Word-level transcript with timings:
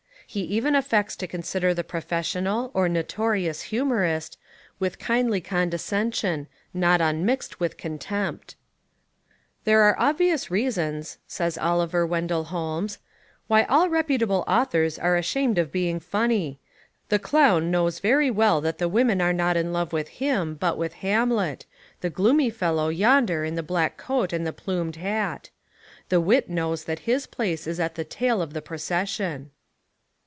He 0.33 0.43
even 0.43 0.75
affects 0.75 1.17
to 1.17 1.27
consider 1.27 1.73
the 1.73 1.83
professional, 1.83 2.71
or 2.73 2.87
notorious 2.87 3.63
hu 3.63 3.83
morist, 3.83 4.37
with 4.79 4.93
a 4.93 4.97
kindly 4.97 5.41
condescension, 5.41 6.47
not 6.73 7.01
un 7.01 7.25
102 7.25 7.25
American 7.25 7.25
Humour 7.25 7.25
mixed 7.25 7.59
with 7.59 7.77
contempt. 8.07 8.55
"There 9.65 9.81
are 9.81 9.99
obvious 9.99 10.49
rea 10.49 10.71
sons," 10.71 11.17
says 11.27 11.57
Oliver 11.57 12.07
Wendell 12.07 12.45
Holmes, 12.45 12.99
"why 13.47 13.63
all 13.63 13.89
reputable 13.89 14.45
authors 14.47 14.97
are 14.97 15.17
ashamed 15.17 15.57
of 15.57 15.69
being 15.69 15.99
funny. 15.99 16.59
The 17.09 17.19
clown 17.19 17.69
knows 17.69 17.99
very 17.99 18.31
well 18.31 18.61
that 18.61 18.77
the 18.77 18.87
women 18.87 19.19
are 19.19 19.33
not 19.33 19.57
In 19.57 19.73
love 19.73 19.91
with 19.91 20.07
him, 20.07 20.55
but 20.55 20.77
with 20.77 20.93
Hamlet, 21.03 21.65
the 21.99 22.09
gloomy 22.09 22.49
fellow 22.49 22.87
yonder 22.87 23.43
in 23.43 23.55
the 23.55 23.63
black 23.63 23.97
coat 23.97 24.31
and 24.31 24.47
the 24.47 24.53
plumed 24.53 24.95
hat. 24.95 25.49
The 26.07 26.21
wit 26.21 26.49
knows 26.49 26.85
that 26.85 26.99
his 26.99 27.27
place 27.27 27.67
is 27.67 27.81
at 27.81 27.95
the 27.95 28.05
tail 28.05 28.41
of 28.41 28.53
the 28.53 28.61
procession." 28.61 29.51